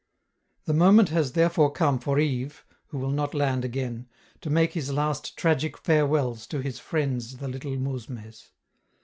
The 0.65 0.73
moment 0.73 1.09
has 1.09 1.33
therefore 1.33 1.71
come 1.71 1.99
for 1.99 2.19
Yves 2.19 2.63
who 2.87 2.97
will 2.97 3.11
not 3.11 3.35
land 3.35 3.63
again 3.63 4.09
to 4.41 4.49
make 4.49 4.73
his 4.73 4.91
last 4.91 5.37
tragic 5.37 5.77
farewells 5.77 6.47
to 6.47 6.59
his 6.59 6.79
friends 6.79 7.37
the 7.37 7.47
little 7.47 7.77
mousmes. 7.77 8.49